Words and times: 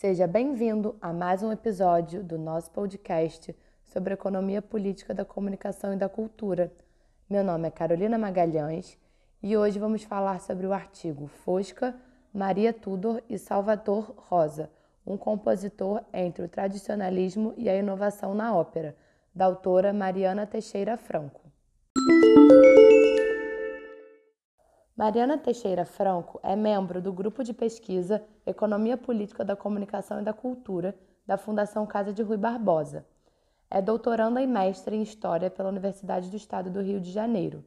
Seja 0.00 0.26
bem-vindo 0.26 0.96
a 0.98 1.12
mais 1.12 1.42
um 1.42 1.52
episódio 1.52 2.24
do 2.24 2.38
nosso 2.38 2.70
podcast 2.70 3.54
sobre 3.84 4.14
economia 4.14 4.62
política 4.62 5.12
da 5.12 5.26
comunicação 5.26 5.92
e 5.92 5.96
da 5.98 6.08
cultura. 6.08 6.72
Meu 7.28 7.44
nome 7.44 7.68
é 7.68 7.70
Carolina 7.70 8.16
Magalhães 8.16 8.96
e 9.42 9.54
hoje 9.58 9.78
vamos 9.78 10.02
falar 10.02 10.40
sobre 10.40 10.66
o 10.66 10.72
artigo 10.72 11.26
Fosca, 11.44 11.94
Maria 12.32 12.72
Tudor 12.72 13.20
e 13.28 13.36
Salvador 13.36 14.14
Rosa, 14.16 14.70
um 15.06 15.18
compositor 15.18 16.00
entre 16.14 16.46
o 16.46 16.48
tradicionalismo 16.48 17.52
e 17.58 17.68
a 17.68 17.76
inovação 17.76 18.34
na 18.34 18.56
ópera, 18.56 18.96
da 19.34 19.44
autora 19.44 19.92
Mariana 19.92 20.46
Teixeira 20.46 20.96
Franco. 20.96 21.42
Mariana 25.00 25.38
Teixeira 25.38 25.86
Franco 25.86 26.38
é 26.42 26.54
membro 26.54 27.00
do 27.00 27.10
grupo 27.10 27.42
de 27.42 27.54
pesquisa 27.54 28.22
Economia 28.44 28.98
Política 28.98 29.42
da 29.42 29.56
Comunicação 29.56 30.20
e 30.20 30.22
da 30.22 30.34
Cultura 30.34 30.94
da 31.26 31.38
Fundação 31.38 31.86
Casa 31.86 32.12
de 32.12 32.22
Rui 32.22 32.36
Barbosa. 32.36 33.06
É 33.70 33.80
doutoranda 33.80 34.42
e 34.42 34.46
mestre 34.46 34.94
em 34.94 35.00
História 35.00 35.48
pela 35.48 35.70
Universidade 35.70 36.28
do 36.28 36.36
Estado 36.36 36.68
do 36.68 36.82
Rio 36.82 37.00
de 37.00 37.10
Janeiro. 37.10 37.64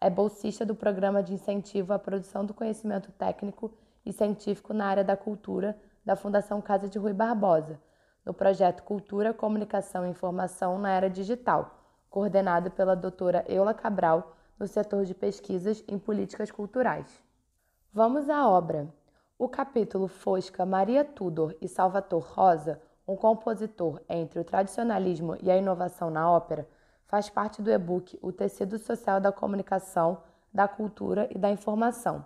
É 0.00 0.08
bolsista 0.08 0.64
do 0.64 0.74
Programa 0.74 1.22
de 1.22 1.34
Incentivo 1.34 1.92
à 1.92 1.98
Produção 1.98 2.42
do 2.42 2.54
Conhecimento 2.54 3.12
Técnico 3.12 3.70
e 4.02 4.10
Científico 4.10 4.72
na 4.72 4.86
área 4.86 5.04
da 5.04 5.14
Cultura 5.14 5.76
da 6.02 6.16
Fundação 6.16 6.62
Casa 6.62 6.88
de 6.88 6.98
Rui 6.98 7.12
Barbosa, 7.12 7.78
no 8.24 8.32
projeto 8.32 8.82
Cultura, 8.82 9.34
Comunicação 9.34 10.06
e 10.06 10.10
Informação 10.10 10.78
na 10.78 10.90
Era 10.90 11.10
Digital, 11.10 11.84
coordenado 12.08 12.70
pela 12.70 12.96
doutora 12.96 13.44
Eula 13.46 13.74
Cabral, 13.74 14.38
no 14.62 14.68
setor 14.68 15.04
de 15.04 15.12
pesquisas 15.12 15.82
em 15.88 15.98
políticas 15.98 16.48
culturais. 16.48 17.20
Vamos 17.92 18.30
à 18.30 18.48
obra. 18.48 18.88
O 19.36 19.48
capítulo 19.48 20.06
Fosca, 20.06 20.64
Maria 20.64 21.04
Tudor 21.04 21.56
e 21.60 21.66
Salvatore 21.66 22.24
Rosa, 22.24 22.80
um 23.06 23.16
compositor 23.16 24.00
entre 24.08 24.38
o 24.38 24.44
tradicionalismo 24.44 25.36
e 25.42 25.50
a 25.50 25.56
inovação 25.56 26.10
na 26.10 26.30
ópera, 26.30 26.68
faz 27.08 27.28
parte 27.28 27.60
do 27.60 27.72
e-book 27.72 28.16
O 28.22 28.30
Tecido 28.30 28.78
Social 28.78 29.20
da 29.20 29.32
Comunicação, 29.32 30.22
da 30.54 30.68
Cultura 30.68 31.28
e 31.34 31.38
da 31.38 31.50
Informação. 31.50 32.24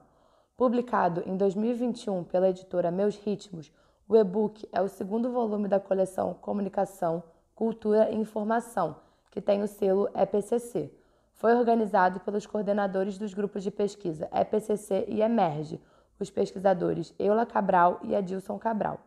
Publicado 0.59 1.23
em 1.25 1.39
2021 1.39 2.23
pela 2.25 2.51
editora 2.51 2.91
Meus 2.91 3.17
Ritmos, 3.17 3.73
o 4.07 4.15
e-book 4.15 4.69
é 4.71 4.83
o 4.83 4.89
segundo 4.89 5.33
volume 5.33 5.69
da 5.69 5.81
coleção 5.81 6.35
Comunicação, 6.35 7.23
Cultura 7.55 8.11
e 8.11 8.15
Informação, 8.15 8.97
que 9.31 9.41
tem 9.41 9.63
o 9.63 9.67
selo 9.67 10.11
EPCC 10.15 10.93
foi 11.37 11.55
organizado 11.55 12.21
pelos 12.21 12.47
coordenadores 12.47 13.19
dos 13.19 13.35
grupos 13.35 13.63
de 13.63 13.71
pesquisa 13.71 14.29
EPCC 14.33 15.05
e 15.07 15.21
Emerge, 15.21 15.81
os 16.19 16.31
pesquisadores 16.31 17.15
Eula 17.19 17.45
Cabral 17.45 18.01
e 18.03 18.17
Adilson 18.17 18.59
Cabral. 18.59 18.99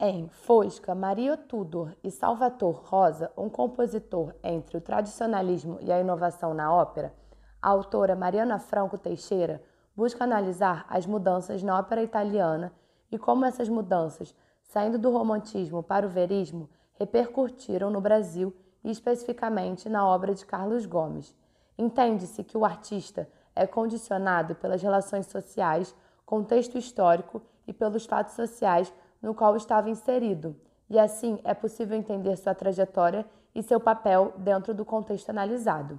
Em 0.00 0.28
Fosca, 0.28 0.94
Maria 0.94 1.36
Tudor 1.36 1.94
e 2.02 2.10
Salvatore 2.10 2.78
Rosa, 2.84 3.30
um 3.36 3.48
compositor 3.48 4.34
entre 4.42 4.78
o 4.78 4.80
tradicionalismo 4.80 5.78
e 5.80 5.92
a 5.92 6.00
inovação 6.00 6.54
na 6.54 6.72
ópera, 6.72 7.14
a 7.60 7.68
autora 7.68 8.16
Mariana 8.16 8.58
Franco 8.58 8.98
Teixeira 8.98 9.62
busca 9.94 10.24
analisar 10.24 10.86
as 10.88 11.06
mudanças 11.06 11.62
na 11.62 11.78
ópera 11.78 12.02
italiana 12.02 12.72
e 13.10 13.18
como 13.18 13.44
essas 13.44 13.68
mudanças, 13.68 14.34
saindo 14.62 14.98
do 14.98 15.10
romantismo 15.10 15.82
para 15.82 16.06
o 16.06 16.10
verismo, 16.10 16.68
repercutiram 16.94 17.90
no 17.90 18.00
Brasil 18.00 18.56
e 18.84 18.90
especificamente 18.90 19.88
na 19.88 20.06
obra 20.06 20.34
de 20.34 20.44
Carlos 20.44 20.86
Gomes. 20.86 21.34
Entende-se 21.78 22.44
que 22.44 22.56
o 22.56 22.64
artista 22.64 23.28
é 23.54 23.66
condicionado 23.66 24.54
pelas 24.54 24.82
relações 24.82 25.26
sociais, 25.26 25.94
contexto 26.24 26.78
histórico 26.78 27.42
e 27.66 27.72
pelos 27.72 28.06
fatos 28.06 28.34
sociais 28.34 28.92
no 29.20 29.34
qual 29.34 29.56
estava 29.56 29.90
inserido, 29.90 30.56
e 30.90 30.98
assim 30.98 31.38
é 31.44 31.54
possível 31.54 31.96
entender 31.96 32.36
sua 32.36 32.54
trajetória 32.54 33.24
e 33.54 33.62
seu 33.62 33.78
papel 33.78 34.32
dentro 34.38 34.74
do 34.74 34.84
contexto 34.84 35.30
analisado. 35.30 35.98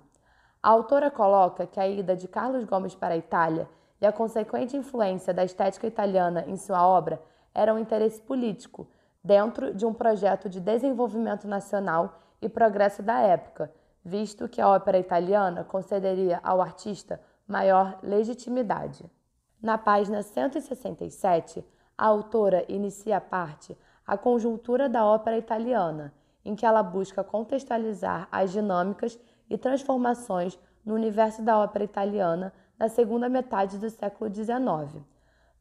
A 0.62 0.70
autora 0.70 1.12
coloca 1.12 1.66
que 1.66 1.80
a 1.80 1.88
ida 1.88 2.16
de 2.16 2.28
Carlos 2.28 2.64
Gomes 2.64 2.96
para 2.96 3.14
a 3.14 3.18
Itália 3.18 3.68
e 4.02 4.06
a 4.06 4.12
consequente 4.12 4.76
influência 4.76 5.34
da 5.34 5.44
estética 5.44 5.88
italiana 5.88 6.44
em 6.48 6.58
sua 6.58 6.86
obra 6.86 7.22
era 7.54 7.74
um 7.74 7.80
interesse 7.80 8.22
político, 8.22 8.88
dentro 9.24 9.74
de 9.74 9.86
um 9.86 9.94
projeto 9.94 10.50
de 10.50 10.60
desenvolvimento 10.60 11.48
nacional 11.48 12.20
e 12.44 12.50
progresso 12.50 13.02
da 13.02 13.20
época, 13.20 13.72
visto 14.04 14.50
que 14.50 14.60
a 14.60 14.68
ópera 14.68 15.00
italiana 15.00 15.64
concederia 15.64 16.40
ao 16.44 16.62
artista 16.62 17.22
maior 17.48 17.98
legitimidade. 18.04 19.10
Na 19.62 19.78
página 19.78 20.22
167, 20.22 21.66
a 21.98 22.06
autora 22.06 22.66
inicia 22.68 23.18
a 23.18 23.22
parte 23.22 23.78
A 24.06 24.18
Conjuntura 24.18 24.90
da 24.90 25.06
Ópera 25.06 25.38
Italiana, 25.38 26.14
em 26.44 26.56
que 26.56 26.66
ela 26.66 26.84
busca 26.84 27.24
contextualizar 27.24 28.28
as 28.30 28.52
dinâmicas 28.52 29.18
e 29.50 29.58
transformações 29.58 30.60
no 30.86 30.94
universo 30.94 31.42
da 31.42 31.58
ópera 31.58 31.86
italiana 31.86 32.52
na 32.78 32.90
segunda 32.90 33.30
metade 33.30 33.78
do 33.78 33.90
século 33.90 34.34
XIX. 34.34 35.02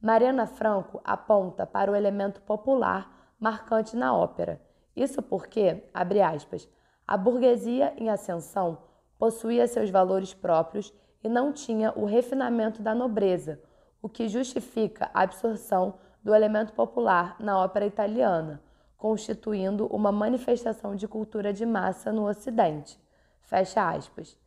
Mariana 0.00 0.46
Franco 0.46 1.00
aponta 1.04 1.64
para 1.64 1.92
o 1.92 1.94
elemento 1.94 2.40
popular 2.42 3.08
marcante 3.38 3.96
na 3.96 4.12
ópera 4.12 4.60
isso 4.94 5.22
porque, 5.22 5.82
abre 5.92 6.20
aspas, 6.20 6.68
a 7.06 7.16
burguesia 7.16 7.94
em 7.96 8.08
ascensão 8.08 8.78
possuía 9.18 9.66
seus 9.66 9.90
valores 9.90 10.34
próprios 10.34 10.92
e 11.22 11.28
não 11.28 11.52
tinha 11.52 11.92
o 11.96 12.04
refinamento 12.04 12.82
da 12.82 12.94
nobreza, 12.94 13.60
o 14.00 14.08
que 14.08 14.28
justifica 14.28 15.10
a 15.14 15.22
absorção 15.22 15.94
do 16.22 16.34
elemento 16.34 16.72
popular 16.72 17.36
na 17.38 17.58
ópera 17.58 17.86
italiana, 17.86 18.62
constituindo 18.96 19.86
uma 19.86 20.12
manifestação 20.12 20.94
de 20.94 21.08
cultura 21.08 21.52
de 21.52 21.64
massa 21.64 22.12
no 22.12 22.28
Ocidente. 22.28 23.00
Fecha 23.42 23.90
aspas. 23.90 24.38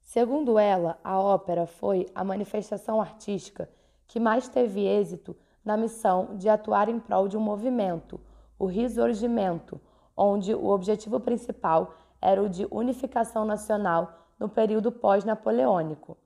Segundo 0.00 0.58
ela, 0.58 0.98
a 1.02 1.18
ópera 1.18 1.66
foi 1.66 2.06
a 2.14 2.22
manifestação 2.22 3.00
artística 3.00 3.68
que 4.06 4.20
mais 4.20 4.48
teve 4.48 4.86
êxito 4.86 5.36
na 5.64 5.76
missão 5.76 6.36
de 6.36 6.48
atuar 6.48 6.88
em 6.88 7.00
prol 7.00 7.26
de 7.26 7.36
um 7.36 7.40
movimento 7.40 8.20
o 8.58 8.66
Risorgimento, 8.66 9.80
onde 10.16 10.54
o 10.54 10.68
objetivo 10.68 11.18
principal 11.20 11.94
era 12.20 12.42
o 12.42 12.48
de 12.48 12.66
unificação 12.70 13.44
nacional 13.44 14.26
no 14.38 14.48
período 14.48 14.90
pós-napoleônico. 14.90 16.16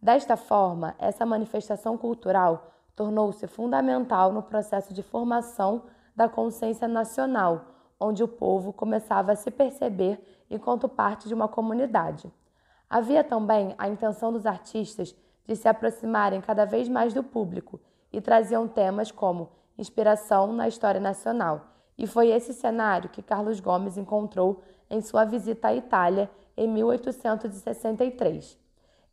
Desta 0.00 0.36
forma, 0.36 0.94
essa 0.98 1.26
manifestação 1.26 1.96
cultural 1.98 2.72
tornou-se 2.94 3.46
fundamental 3.46 4.32
no 4.32 4.42
processo 4.42 4.94
de 4.94 5.02
formação 5.02 5.84
da 6.14 6.28
consciência 6.28 6.86
nacional, 6.86 7.64
onde 7.98 8.22
o 8.22 8.28
povo 8.28 8.72
começava 8.72 9.32
a 9.32 9.36
se 9.36 9.50
perceber 9.50 10.44
enquanto 10.50 10.88
parte 10.88 11.28
de 11.28 11.34
uma 11.34 11.48
comunidade. 11.48 12.32
Havia 12.88 13.22
também 13.22 13.74
a 13.78 13.88
intenção 13.88 14.32
dos 14.32 14.46
artistas 14.46 15.14
de 15.46 15.56
se 15.56 15.68
aproximarem 15.68 16.40
cada 16.40 16.64
vez 16.64 16.88
mais 16.88 17.12
do 17.12 17.22
público 17.22 17.80
e 18.12 18.20
traziam 18.20 18.66
temas 18.66 19.10
como 19.10 19.50
inspiração 19.78 20.52
na 20.52 20.68
história 20.68 21.00
nacional, 21.00 21.69
e 22.00 22.06
foi 22.06 22.30
esse 22.30 22.54
cenário 22.54 23.10
que 23.10 23.22
Carlos 23.22 23.60
Gomes 23.60 23.98
encontrou 23.98 24.62
em 24.88 25.02
sua 25.02 25.26
visita 25.26 25.68
à 25.68 25.74
Itália 25.74 26.30
em 26.56 26.66
1863. 26.66 28.58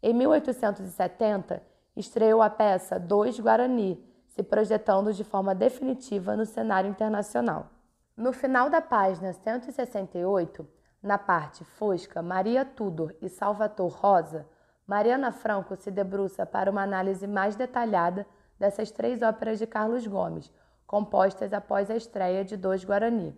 Em 0.01 0.13
1870, 0.13 1.61
estreou 1.97 2.41
a 2.41 2.49
peça 2.49 2.97
Dois 2.97 3.37
Guarani, 3.37 4.01
se 4.29 4.41
projetando 4.41 5.11
de 5.11 5.25
forma 5.25 5.53
definitiva 5.53 6.37
no 6.37 6.45
cenário 6.45 6.89
internacional. 6.89 7.67
No 8.15 8.31
final 8.31 8.69
da 8.69 8.79
página 8.79 9.33
168, 9.33 10.65
na 11.03 11.17
parte 11.17 11.65
Fosca, 11.65 12.21
Maria 12.21 12.63
Tudor 12.63 13.13
e 13.21 13.27
Salvatore 13.27 13.93
Rosa, 13.93 14.47
Mariana 14.87 15.33
Franco 15.33 15.75
se 15.75 15.91
debruça 15.91 16.45
para 16.45 16.71
uma 16.71 16.83
análise 16.83 17.27
mais 17.27 17.57
detalhada 17.57 18.25
dessas 18.57 18.91
três 18.91 19.21
óperas 19.21 19.59
de 19.59 19.67
Carlos 19.67 20.07
Gomes, 20.07 20.49
compostas 20.87 21.51
após 21.51 21.91
a 21.91 21.97
estreia 21.97 22.45
de 22.45 22.55
Dois 22.55 22.85
Guarani. 22.85 23.37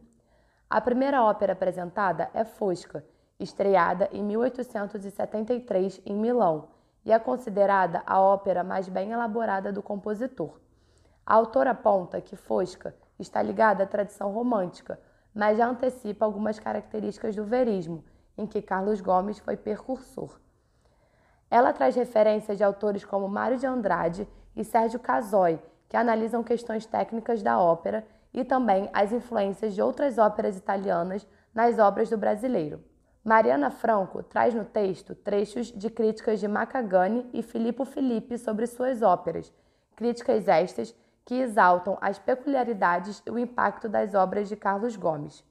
A 0.70 0.80
primeira 0.80 1.24
ópera 1.24 1.54
apresentada 1.54 2.30
é 2.32 2.46
Fosca, 2.46 3.04
estreada 3.40 4.08
em 4.14 4.24
1873 4.24 6.00
em 6.06 6.16
Milão, 6.16 6.68
e 7.04 7.12
é 7.12 7.18
considerada 7.18 8.04
a 8.06 8.22
ópera 8.22 8.64
mais 8.64 8.88
bem 8.88 9.12
elaborada 9.12 9.74
do 9.74 9.82
compositor. 9.82 10.60
A 11.26 11.34
autora 11.34 11.72
aponta 11.72 12.22
que 12.22 12.36
Fosca 12.36 12.96
está 13.18 13.42
ligada 13.42 13.84
à 13.84 13.88
tradição 13.88 14.32
romântica, 14.32 15.00
mas 15.34 15.58
já 15.58 15.68
antecipa 15.68 16.26
algumas 16.26 16.60
características 16.60 17.36
do 17.36 17.44
verismo, 17.44 18.04
em 18.38 18.46
que 18.46 18.62
Carlos 18.62 19.02
Gomes 19.02 19.40
foi 19.40 19.58
percursor. 19.58 20.40
Ela 21.50 21.74
traz 21.74 21.96
referências 21.96 22.58
de 22.58 22.64
autores 22.64 23.04
como 23.04 23.28
Mário 23.28 23.58
de 23.58 23.66
Andrade 23.66 24.28
e 24.56 24.64
Sérgio 24.64 25.00
Casoy, 25.00 25.60
que 25.90 25.98
analisam 25.98 26.44
questões 26.44 26.86
técnicas 26.86 27.42
da 27.42 27.60
ópera 27.60 28.08
e 28.32 28.46
também 28.46 28.90
as 28.94 29.12
influências 29.12 29.74
de 29.74 29.82
outras 29.82 30.20
óperas 30.20 30.56
italianas 30.56 31.28
nas 31.54 31.80
obras 31.80 32.10
do 32.10 32.18
brasileiro. 32.18 32.82
Mariana 33.24 33.72
Franco 33.72 34.24
traz 34.24 34.54
no 34.54 34.64
texto 34.64 35.14
trechos 35.16 35.68
de 35.68 35.90
críticas 35.90 36.40
de 36.40 36.48
Macagani 36.48 37.30
e 37.34 37.42
Filippo 37.42 37.84
Filippi 37.84 38.38
sobre 38.38 38.66
suas 38.68 39.02
óperas, 39.02 39.52
críticas 39.96 40.48
estas 40.48 40.96
que 41.26 41.36
exaltam 41.36 41.98
as 42.00 42.18
peculiaridades 42.18 43.22
e 43.26 43.30
o 43.30 43.38
impacto 43.38 43.90
das 43.90 44.14
obras 44.14 44.48
de 44.48 44.56
Carlos 44.56 44.96
Gomes. 44.96 45.44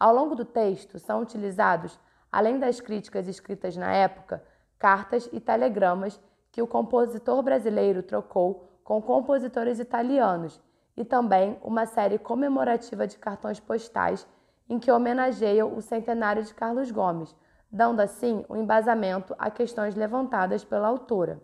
Ao 0.00 0.12
longo 0.12 0.34
do 0.34 0.44
texto 0.44 0.98
são 0.98 1.22
utilizados, 1.22 1.98
além 2.30 2.58
das 2.58 2.80
críticas 2.80 3.28
escritas 3.28 3.76
na 3.76 3.92
época, 3.92 4.42
cartas 4.78 5.28
e 5.32 5.38
telegramas 5.38 6.20
que 6.50 6.60
o 6.60 6.66
compositor 6.66 7.40
brasileiro 7.42 8.02
trocou 8.02 8.71
com 8.84 9.00
compositores 9.00 9.78
italianos 9.78 10.60
e 10.96 11.04
também 11.04 11.58
uma 11.62 11.86
série 11.86 12.18
comemorativa 12.18 13.06
de 13.06 13.18
cartões 13.18 13.58
postais 13.60 14.26
em 14.68 14.78
que 14.78 14.90
homenageiam 14.90 15.76
o 15.76 15.80
centenário 15.80 16.42
de 16.42 16.54
Carlos 16.54 16.90
Gomes, 16.90 17.34
dando 17.70 18.00
assim 18.00 18.44
o 18.48 18.54
um 18.54 18.56
embasamento 18.56 19.34
a 19.38 19.50
questões 19.50 19.94
levantadas 19.94 20.64
pela 20.64 20.88
autora. 20.88 21.40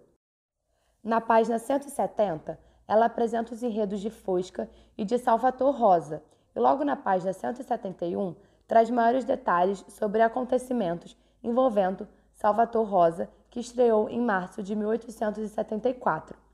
Na 1.02 1.20
página 1.20 1.58
170, 1.58 2.58
ela 2.87 3.06
apresenta 3.06 3.55
os 3.55 3.62
enredos 3.62 4.00
de 4.00 4.11
Fosca 4.11 4.69
e 4.96 5.05
de 5.05 5.19
Salvator 5.19 5.75
Rosa, 5.75 6.23
e 6.55 6.58
logo 6.58 6.84
na 6.84 6.96
página 6.96 7.32
171 7.32 8.34
traz 8.67 8.91
maiores 8.91 9.25
detalhes 9.25 9.84
sobre 9.88 10.23
acontecimentos 10.23 11.17
envolvendo 11.43 12.08
Salvator 12.32 12.87
Rosa, 12.87 13.29
que 13.50 13.61
estreou 13.61 14.08
em 14.08 14.20
março 14.20 14.62
de 14.62 14.75
1874. 14.75 16.48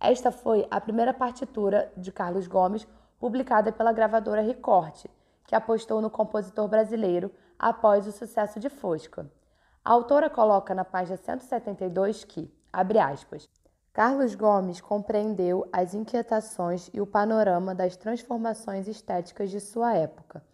Esta 0.00 0.30
foi 0.30 0.66
a 0.70 0.80
primeira 0.80 1.14
partitura 1.14 1.90
de 1.96 2.12
Carlos 2.12 2.46
Gomes 2.46 2.86
publicada 3.18 3.72
pela 3.72 3.92
gravadora 3.92 4.42
Ricorte, 4.42 5.10
que 5.46 5.54
apostou 5.54 6.02
no 6.02 6.10
compositor 6.10 6.68
brasileiro 6.68 7.30
após 7.58 8.06
o 8.06 8.12
sucesso 8.12 8.60
de 8.60 8.68
Fosca. 8.68 9.30
A 9.84 9.92
autora 9.92 10.28
coloca 10.28 10.74
na 10.74 10.84
página 10.84 11.16
172 11.16 12.24
que, 12.24 12.52
abre 12.72 12.98
aspas, 12.98 13.48
Carlos 13.92 14.34
Gomes 14.34 14.80
compreendeu 14.80 15.66
as 15.72 15.94
inquietações 15.94 16.90
e 16.92 17.00
o 17.00 17.06
panorama 17.06 17.74
das 17.74 17.96
transformações 17.96 18.88
estéticas 18.88 19.50
de 19.50 19.58
sua 19.58 19.94
época, 19.94 20.44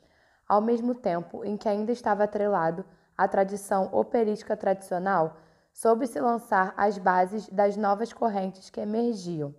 ao 0.49 0.61
mesmo 0.61 0.95
tempo 0.95 1.45
em 1.45 1.57
que 1.57 1.69
ainda 1.69 1.91
estava 1.91 2.23
atrelado 2.23 2.85
à 3.19 3.27
tradição 3.27 3.89
operística 3.93 4.57
tradicional, 4.57 5.37
soube-se 5.73 6.21
lançar 6.21 6.75
as 6.77 6.99
bases 6.99 7.49
das 7.49 7.77
novas 7.77 8.13
correntes 8.13 8.71
que 8.71 8.81
emergiam. 8.81 9.55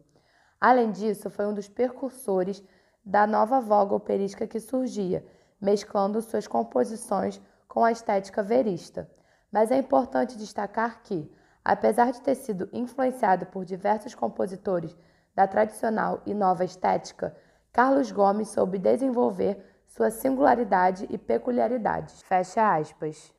Além 0.59 0.91
disso, 0.91 1.29
foi 1.29 1.45
um 1.45 1.53
dos 1.53 1.67
precursores 1.67 2.63
da 3.03 3.27
nova 3.27 3.59
voga 3.59 3.95
operística 3.95 4.47
que 4.47 4.59
surgia, 4.59 5.25
mesclando 5.59 6.21
suas 6.21 6.47
composições 6.47 7.41
com 7.67 7.83
a 7.83 7.91
estética 7.91 8.41
verista. 8.41 9.09
Mas 9.51 9.71
é 9.71 9.77
importante 9.77 10.37
destacar 10.37 11.01
que, 11.03 11.29
apesar 11.65 12.11
de 12.11 12.21
ter 12.21 12.35
sido 12.35 12.69
influenciado 12.71 13.45
por 13.47 13.65
diversos 13.65 14.15
compositores 14.15 14.95
da 15.35 15.47
tradicional 15.47 16.21
e 16.25 16.33
nova 16.33 16.63
estética, 16.63 17.35
Carlos 17.71 18.11
Gomes 18.11 18.49
soube 18.49 18.77
desenvolver 18.77 19.81
sua 19.87 20.11
singularidade 20.11 21.07
e 21.09 21.17
peculiaridades. 21.17 22.21
Fecha 22.21 22.75
aspas. 22.75 23.33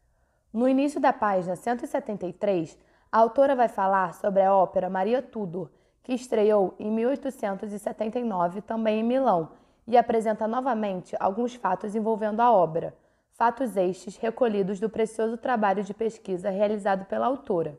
No 0.55 0.69
início 0.69 1.01
da 1.01 1.13
página 1.13 1.57
173, 1.57 2.79
a 3.11 3.19
autora 3.19 3.57
vai 3.57 3.67
falar 3.67 4.15
sobre 4.15 4.41
a 4.41 4.55
ópera 4.55 4.89
Maria 4.89 5.21
Tudor, 5.21 5.69
que 6.01 6.15
estreou 6.15 6.77
em 6.79 6.93
1879 6.93 8.61
também 8.61 9.01
em 9.01 9.03
Milão 9.03 9.49
e 9.85 9.97
apresenta 9.97 10.47
novamente 10.47 11.17
alguns 11.19 11.57
fatos 11.57 11.97
envolvendo 11.97 12.39
a 12.39 12.53
obra, 12.53 12.95
fatos 13.33 13.77
estes 13.77 14.17
recolhidos 14.17 14.79
do 14.79 14.89
precioso 14.89 15.37
trabalho 15.37 15.83
de 15.83 15.93
pesquisa 15.93 16.51
realizado 16.51 17.05
pela 17.07 17.27
autora. 17.27 17.77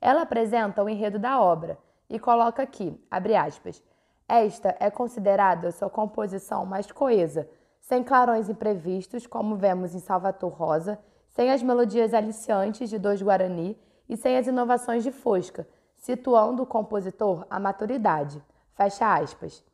Ela 0.00 0.22
apresenta 0.22 0.84
o 0.84 0.88
enredo 0.88 1.18
da 1.18 1.40
obra 1.40 1.76
e 2.08 2.16
coloca 2.20 2.62
aqui, 2.62 2.96
abre 3.10 3.34
aspas, 3.34 3.82
esta 4.28 4.76
é 4.78 4.88
considerada 4.88 5.72
sua 5.72 5.90
composição 5.90 6.64
mais 6.64 6.92
coesa, 6.92 7.50
sem 7.80 8.04
clarões 8.04 8.48
imprevistos, 8.48 9.26
como 9.26 9.56
vemos 9.56 9.96
em 9.96 9.98
Salvator 9.98 10.52
Rosa, 10.52 10.96
sem 11.34 11.50
as 11.50 11.62
melodias 11.62 12.14
aliciantes 12.14 12.88
de 12.88 12.98
Dois 12.98 13.20
Guarani 13.20 13.76
e 14.08 14.16
sem 14.16 14.38
as 14.38 14.46
inovações 14.46 15.02
de 15.02 15.10
Fosca, 15.10 15.66
situando 15.96 16.62
o 16.62 16.66
compositor 16.66 17.44
à 17.50 17.58
maturidade. 17.58 18.42
Fecha 18.76 19.14
aspas. 19.14 19.64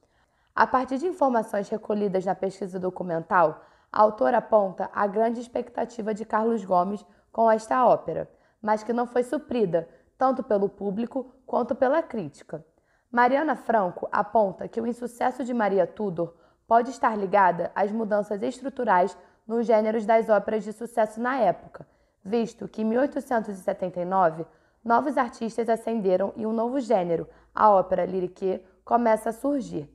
A 0.55 0.67
partir 0.67 0.99
de 0.99 1.07
informações 1.07 1.69
recolhidas 1.69 2.25
na 2.25 2.35
pesquisa 2.35 2.79
documental, 2.79 3.63
a 3.93 4.01
autora 4.01 4.39
aponta 4.39 4.91
a 4.93 5.07
grande 5.07 5.41
expectativa 5.41 6.15
de 6.15 6.25
Carlos 6.25 6.65
Gomes 6.65 7.05
com 7.31 7.51
esta 7.51 7.85
ópera, 7.85 8.31
mas 8.61 8.83
que 8.83 8.93
não 8.93 9.07
foi 9.07 9.23
suprida 9.23 9.89
tanto 10.17 10.43
pelo 10.43 10.69
público 10.69 11.35
quanto 11.47 11.75
pela 11.75 12.03
crítica. 12.03 12.65
Mariana 13.11 13.57
Franco 13.57 14.09
aponta 14.11 14.69
que 14.69 14.81
o 14.81 14.87
insucesso 14.87 15.45
de 15.45 15.53
Maria 15.53 15.87
Tudor 15.87 16.35
pode 16.67 16.91
estar 16.91 17.17
ligada 17.17 17.71
às 17.75 17.91
mudanças 17.91 18.41
estruturais 18.43 19.17
nos 19.51 19.67
gêneros 19.67 20.07
das 20.07 20.29
óperas 20.29 20.63
de 20.63 20.73
sucesso 20.73 21.21
na 21.21 21.37
época, 21.41 21.85
visto 22.25 22.69
que 22.69 22.83
em 22.83 22.85
1879 22.85 24.47
novos 24.85 25.19
artistas 25.19 25.69
ascenderam 25.69 26.33
e 26.37 26.47
um 26.47 26.53
novo 26.53 26.79
gênero, 26.79 27.27
a 27.53 27.69
ópera 27.69 28.07
lyrique, 28.07 28.65
começa 28.85 29.31
a 29.31 29.33
surgir. 29.33 29.91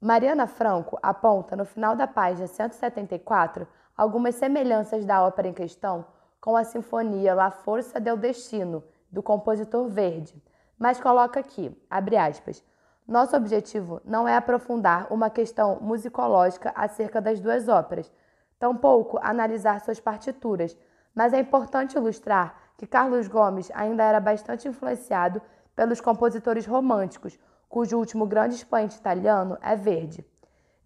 Mariana 0.00 0.46
Franco 0.46 0.98
aponta 1.02 1.54
no 1.54 1.66
final 1.66 1.94
da 1.94 2.06
página 2.06 2.46
174 2.46 3.68
algumas 3.94 4.36
semelhanças 4.36 5.04
da 5.04 5.22
ópera 5.22 5.48
em 5.48 5.52
questão 5.52 6.06
com 6.40 6.56
a 6.56 6.64
sinfonia 6.64 7.34
La 7.34 7.50
Força 7.50 8.00
del 8.00 8.16
Destino, 8.16 8.82
do 9.12 9.22
compositor 9.22 9.86
Verdi, 9.86 10.42
mas 10.78 10.98
coloca 10.98 11.40
aqui, 11.40 11.70
abre 11.90 12.16
aspas, 12.16 12.64
nosso 13.06 13.36
objetivo 13.36 14.00
não 14.02 14.26
é 14.26 14.34
aprofundar 14.34 15.12
uma 15.12 15.28
questão 15.28 15.78
musicológica 15.82 16.72
acerca 16.74 17.20
das 17.20 17.38
duas 17.38 17.68
óperas, 17.68 18.10
tampouco 18.58 19.18
analisar 19.22 19.80
suas 19.80 20.00
partituras, 20.00 20.76
mas 21.14 21.32
é 21.32 21.40
importante 21.40 21.96
ilustrar 21.96 22.56
que 22.76 22.86
Carlos 22.86 23.28
Gomes 23.28 23.70
ainda 23.74 24.02
era 24.02 24.20
bastante 24.20 24.68
influenciado 24.68 25.40
pelos 25.74 26.00
compositores 26.00 26.66
românticos, 26.66 27.38
cujo 27.68 27.98
último 27.98 28.26
grande 28.26 28.54
expoente 28.54 28.96
italiano 28.96 29.58
é 29.60 29.74
Verdi. 29.76 30.24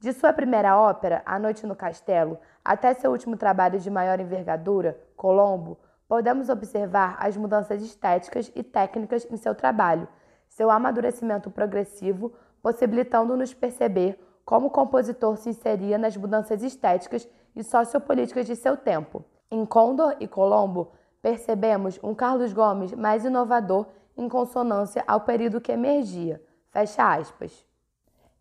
De 0.01 0.13
sua 0.13 0.33
primeira 0.33 0.79
ópera, 0.79 1.23
A 1.27 1.39
Noite 1.39 1.67
no 1.67 1.75
Castelo, 1.75 2.39
até 2.65 2.95
seu 2.95 3.11
último 3.11 3.37
trabalho 3.37 3.81
de 3.81 3.91
maior 3.91 4.21
envergadura, 4.21 4.99
Colombo, 5.17 5.79
podemos 6.07 6.49
observar 6.49 7.17
as 7.21 7.37
mudanças 7.37 7.83
estéticas 7.83 8.51
e 8.55 8.63
técnicas 8.63 9.27
em 9.31 9.37
seu 9.37 9.55
trabalho, 9.55 10.09
seu 10.49 10.71
amadurecimento 10.71 11.51
progressivo, 11.51 12.33
possibilitando-nos 12.63 13.53
perceber 13.53 14.19
como 14.45 14.69
o 14.69 14.71
compositor 14.71 15.37
se 15.37 15.51
inseria 15.51 15.99
nas 15.99 16.17
mudanças 16.17 16.63
estéticas 16.63 17.29
e 17.59 17.65
sociopolíticas 17.65 18.47
de 18.47 18.55
seu 18.55 18.77
tempo. 18.77 19.25
Em 19.51 19.67
Condor 19.67 20.15
e 20.21 20.29
Colombo, 20.29 20.93
percebemos 21.21 21.99
um 22.05 22.15
Carlos 22.15 22.53
Gomes 22.53 22.93
mais 22.93 23.25
inovador 23.25 23.87
em 24.17 24.29
consonância 24.29 25.03
ao 25.09 25.23
período 25.23 25.61
que 25.61 25.73
emergia. 25.73 26.41
Fecha 26.71 27.15
aspas. 27.15 27.67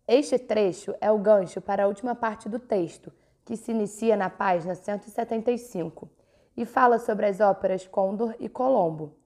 Este 0.06 0.38
trecho 0.38 0.94
é 1.00 1.10
o 1.10 1.18
gancho 1.18 1.60
para 1.60 1.82
a 1.82 1.88
última 1.88 2.14
parte 2.14 2.48
do 2.48 2.60
texto, 2.60 3.12
que 3.44 3.56
se 3.56 3.72
inicia 3.72 4.16
na 4.16 4.30
página 4.30 4.76
175 4.76 6.08
e 6.56 6.64
fala 6.64 6.98
sobre 6.98 7.26
as 7.26 7.40
óperas 7.40 7.88
Condor 7.88 8.34
e 8.38 8.48
Colombo. 8.48 9.16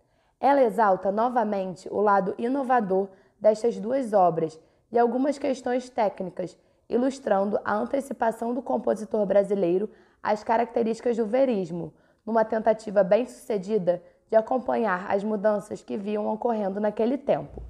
Ela 0.40 0.62
exalta 0.62 1.12
novamente 1.12 1.86
o 1.90 2.00
lado 2.00 2.34
inovador 2.38 3.08
destas 3.38 3.78
duas 3.78 4.14
obras 4.14 4.58
e 4.90 4.98
algumas 4.98 5.38
questões 5.38 5.90
técnicas, 5.90 6.58
ilustrando 6.92 7.58
a 7.64 7.74
antecipação 7.74 8.54
do 8.54 8.62
compositor 8.62 9.24
brasileiro 9.26 9.90
às 10.22 10.44
características 10.44 11.16
do 11.16 11.26
verismo, 11.26 11.92
numa 12.24 12.44
tentativa 12.44 13.02
bem-sucedida 13.02 14.02
de 14.30 14.36
acompanhar 14.36 15.10
as 15.10 15.24
mudanças 15.24 15.82
que 15.82 15.96
viam 15.96 16.26
ocorrendo 16.26 16.80
naquele 16.80 17.18
tempo. 17.18 17.62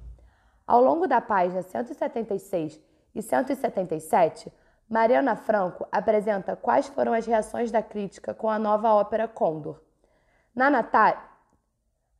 Ao 0.65 0.81
longo 0.81 1.07
da 1.07 1.19
página 1.19 1.61
176 1.61 2.79
e 3.13 3.21
177, 3.21 4.51
Mariana 4.89 5.35
Franco 5.35 5.87
apresenta 5.91 6.55
quais 6.55 6.87
foram 6.87 7.13
as 7.13 7.25
reações 7.25 7.71
da 7.71 7.81
crítica 7.81 8.33
com 8.33 8.49
a 8.49 8.59
nova 8.59 8.93
ópera 8.93 9.27
Condor. 9.27 9.81
Na, 10.55 10.69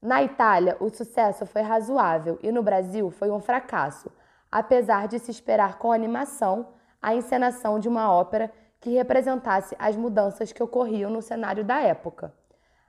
Na 0.02 0.24
Itália, 0.24 0.76
o 0.80 0.90
sucesso 0.90 1.46
foi 1.46 1.62
razoável 1.62 2.40
e 2.42 2.52
no 2.52 2.64
Brasil 2.64 3.12
foi 3.12 3.32
um 3.32 3.40
fracasso, 3.40 4.12
apesar 4.52 5.08
de 5.08 5.20
se 5.20 5.32
esperar 5.32 5.78
com 5.78 5.92
animação 5.92 6.74
a 7.04 7.14
encenação 7.14 7.78
de 7.78 7.90
uma 7.90 8.10
ópera 8.10 8.50
que 8.80 8.92
representasse 8.92 9.76
as 9.78 9.98
mudanças 9.98 10.54
que 10.54 10.64
ocorriam 10.64 11.12
no 11.12 11.22
cenário 11.22 11.64
da 11.64 11.82
época. 11.82 12.34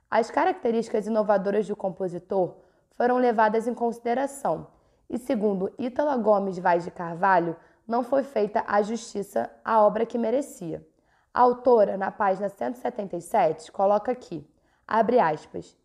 As 0.09 0.31
características 0.31 1.05
inovadoras 1.05 1.67
do 1.67 1.75
compositor 1.75 2.55
foram 2.91 3.17
levadas 3.17 3.67
em 3.67 3.73
consideração 3.73 4.67
e, 5.09 5.17
segundo 5.17 5.71
Ítala 5.77 6.15
Gomes 6.15 6.57
Vaz 6.57 6.85
de 6.85 6.91
Carvalho, 6.91 7.57
não 7.85 8.03
foi 8.03 8.23
feita 8.23 8.63
a 8.65 8.81
justiça 8.81 9.51
à 9.63 9.83
obra 9.83 10.05
que 10.05 10.17
merecia. 10.17 10.87
A 11.33 11.41
autora, 11.41 11.97
na 11.97 12.09
página 12.09 12.47
177, 12.47 13.71
coloca 13.71 14.11
aqui, 14.11 14.49
abre 14.87 15.19
aspas, 15.19 15.77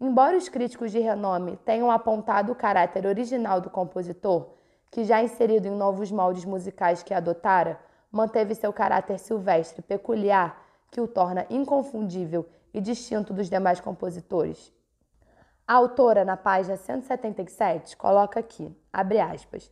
Embora 0.00 0.36
os 0.36 0.48
críticos 0.48 0.90
de 0.90 0.98
renome 0.98 1.56
tenham 1.64 1.90
apontado 1.90 2.50
o 2.50 2.54
caráter 2.54 3.06
original 3.06 3.60
do 3.60 3.70
compositor, 3.70 4.54
que 4.94 5.02
já 5.02 5.20
inserido 5.20 5.66
em 5.66 5.72
novos 5.72 6.12
moldes 6.12 6.44
musicais 6.44 7.02
que 7.02 7.12
adotara, 7.12 7.80
manteve 8.12 8.54
seu 8.54 8.72
caráter 8.72 9.18
silvestre 9.18 9.82
peculiar 9.82 10.64
que 10.88 11.00
o 11.00 11.08
torna 11.08 11.44
inconfundível 11.50 12.46
e 12.72 12.80
distinto 12.80 13.34
dos 13.34 13.50
demais 13.50 13.80
compositores. 13.80 14.72
A 15.66 15.74
autora, 15.74 16.24
na 16.24 16.36
página 16.36 16.76
177, 16.76 17.96
coloca 17.96 18.38
aqui, 18.38 18.72
abre 18.92 19.18
aspas, 19.18 19.68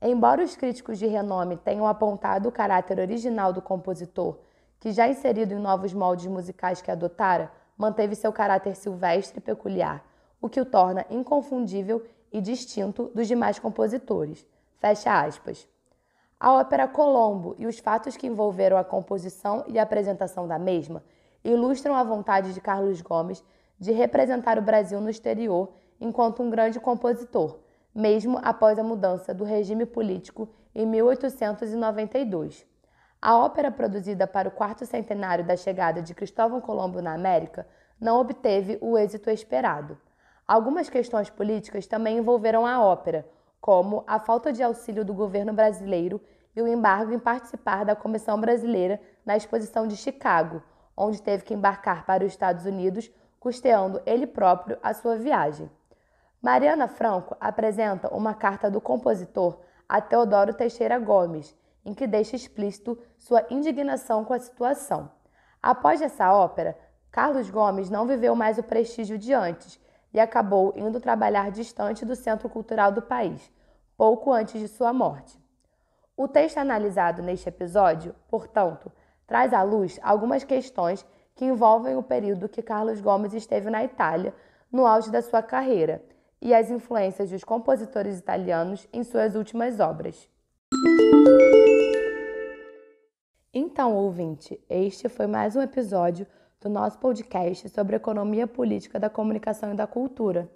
Embora 0.00 0.44
os 0.44 0.54
críticos 0.54 1.00
de 1.00 1.06
renome 1.08 1.56
tenham 1.56 1.84
apontado 1.84 2.48
o 2.48 2.52
caráter 2.52 3.00
original 3.00 3.52
do 3.52 3.60
compositor, 3.60 4.38
que 4.78 4.92
já 4.92 5.08
inserido 5.08 5.52
em 5.52 5.58
novos 5.58 5.92
moldes 5.92 6.26
musicais 6.26 6.80
que 6.80 6.92
adotara, 6.92 7.50
manteve 7.76 8.14
seu 8.14 8.32
caráter 8.32 8.76
silvestre 8.76 9.38
e 9.38 9.42
peculiar, 9.42 10.04
o 10.40 10.48
que 10.48 10.60
o 10.60 10.64
torna 10.64 11.04
inconfundível 11.10 12.04
e 12.32 12.40
distinto 12.40 13.10
dos 13.12 13.26
demais 13.26 13.58
compositores. 13.58 14.46
Fecha 14.80 15.20
aspas. 15.20 15.68
A 16.40 16.54
ópera 16.54 16.88
Colombo 16.88 17.54
e 17.58 17.66
os 17.66 17.78
fatos 17.78 18.16
que 18.16 18.26
envolveram 18.26 18.76
a 18.76 18.82
composição 18.84 19.64
e 19.68 19.78
a 19.78 19.82
apresentação 19.84 20.48
da 20.48 20.58
mesma 20.58 21.04
ilustram 21.44 21.94
a 21.94 22.02
vontade 22.02 22.52
de 22.52 22.60
Carlos 22.60 23.00
Gomes 23.00 23.44
de 23.78 23.92
representar 23.92 24.58
o 24.58 24.62
Brasil 24.62 25.00
no 25.00 25.08
exterior 25.08 25.72
enquanto 26.00 26.42
um 26.42 26.50
grande 26.50 26.80
compositor 26.80 27.60
mesmo 27.94 28.38
após 28.42 28.78
a 28.78 28.84
mudança 28.84 29.34
do 29.34 29.44
regime 29.44 29.84
político 29.84 30.48
em 30.74 30.86
1892. 30.86 32.66
A 33.20 33.36
ópera 33.36 33.70
produzida 33.70 34.26
para 34.26 34.48
o 34.48 34.52
quarto 34.52 34.86
centenário 34.86 35.44
da 35.44 35.56
chegada 35.56 36.00
de 36.00 36.14
Cristóvão 36.14 36.60
Colombo 36.60 37.02
na 37.02 37.12
América 37.12 37.66
não 38.00 38.18
obteve 38.18 38.78
o 38.80 38.96
êxito 38.96 39.28
esperado. 39.28 39.98
Algumas 40.48 40.88
questões 40.88 41.28
políticas 41.28 41.86
também 41.86 42.18
envolveram 42.18 42.66
a 42.66 42.82
ópera, 42.82 43.28
como 43.60 44.02
a 44.06 44.18
falta 44.18 44.52
de 44.52 44.62
auxílio 44.62 45.04
do 45.04 45.12
governo 45.12 45.52
brasileiro 45.52 46.20
e 46.56 46.62
o 46.62 46.66
embargo 46.66 47.12
em 47.12 47.18
participar 47.18 47.84
da 47.84 47.94
Comissão 47.94 48.40
Brasileira 48.40 49.00
na 49.24 49.36
Exposição 49.36 49.86
de 49.86 49.96
Chicago, 49.96 50.62
onde 50.96 51.22
teve 51.22 51.44
que 51.44 51.54
embarcar 51.54 52.04
para 52.04 52.24
os 52.24 52.32
Estados 52.32 52.64
Unidos, 52.64 53.10
custeando 53.38 54.00
ele 54.04 54.26
próprio 54.26 54.78
a 54.82 54.92
sua 54.92 55.16
viagem. 55.16 55.70
Mariana 56.42 56.88
Franco 56.88 57.36
apresenta 57.38 58.12
uma 58.14 58.34
carta 58.34 58.70
do 58.70 58.80
compositor 58.80 59.58
a 59.88 60.00
Teodoro 60.00 60.54
Teixeira 60.54 60.98
Gomes, 60.98 61.54
em 61.84 61.94
que 61.94 62.06
deixa 62.06 62.36
explícito 62.36 62.98
sua 63.18 63.44
indignação 63.50 64.24
com 64.24 64.32
a 64.32 64.38
situação. 64.38 65.10
Após 65.62 66.00
essa 66.00 66.32
ópera, 66.32 66.78
Carlos 67.10 67.50
Gomes 67.50 67.90
não 67.90 68.06
viveu 68.06 68.34
mais 68.34 68.56
o 68.58 68.62
prestígio 68.62 69.18
de 69.18 69.32
antes 69.32 69.80
e 70.12 70.20
acabou 70.20 70.72
indo 70.76 71.00
trabalhar 71.00 71.50
distante 71.50 72.04
do 72.04 72.16
centro 72.16 72.48
cultural 72.48 72.92
do 72.92 73.02
país, 73.02 73.50
pouco 73.96 74.32
antes 74.32 74.60
de 74.60 74.68
sua 74.68 74.92
morte. 74.92 75.38
O 76.16 76.28
texto 76.28 76.58
analisado 76.58 77.22
neste 77.22 77.48
episódio, 77.48 78.14
portanto, 78.28 78.90
traz 79.26 79.52
à 79.52 79.62
luz 79.62 79.98
algumas 80.02 80.44
questões 80.44 81.06
que 81.34 81.44
envolvem 81.44 81.96
o 81.96 82.02
período 82.02 82.48
que 82.48 82.62
Carlos 82.62 83.00
Gomes 83.00 83.32
esteve 83.32 83.70
na 83.70 83.82
Itália, 83.82 84.34
no 84.70 84.86
auge 84.86 85.10
da 85.10 85.22
sua 85.22 85.42
carreira 85.42 86.02
e 86.40 86.54
as 86.54 86.70
influências 86.70 87.30
dos 87.30 87.44
compositores 87.44 88.18
italianos 88.18 88.86
em 88.92 89.02
suas 89.02 89.34
últimas 89.34 89.80
obras. 89.80 90.28
Então, 93.52 93.96
ouvinte, 93.96 94.62
este 94.68 95.08
foi 95.08 95.26
mais 95.26 95.56
um 95.56 95.60
episódio 95.60 96.26
do 96.60 96.68
nosso 96.68 96.98
podcast 96.98 97.68
sobre 97.70 97.96
economia 97.96 98.46
política 98.46 99.00
da 99.00 99.08
comunicação 99.08 99.72
e 99.72 99.76
da 99.76 99.86
cultura. 99.86 100.50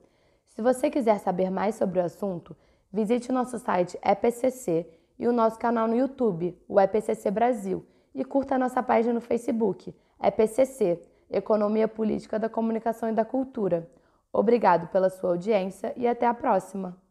Se 0.46 0.60
você 0.60 0.90
quiser 0.90 1.18
saber 1.18 1.50
mais 1.50 1.76
sobre 1.76 1.98
o 1.98 2.04
assunto, 2.04 2.54
visite 2.92 3.30
o 3.30 3.32
nosso 3.32 3.58
site 3.58 3.98
EPCC 4.02 4.86
e 5.18 5.26
o 5.26 5.32
nosso 5.32 5.58
canal 5.58 5.88
no 5.88 5.96
YouTube, 5.96 6.56
o 6.68 6.78
EPCC 6.78 7.30
Brasil, 7.30 7.86
e 8.14 8.24
curta 8.24 8.54
a 8.54 8.58
nossa 8.58 8.82
página 8.82 9.14
no 9.14 9.20
Facebook, 9.20 9.94
EPCC 10.22 11.00
Economia 11.30 11.88
Política 11.88 12.38
da 12.38 12.48
Comunicação 12.48 13.08
e 13.08 13.12
da 13.12 13.24
Cultura. 13.24 13.88
Obrigado 14.32 14.88
pela 14.88 15.08
sua 15.08 15.30
audiência 15.30 15.92
e 15.96 16.06
até 16.06 16.26
a 16.26 16.34
próxima! 16.34 17.03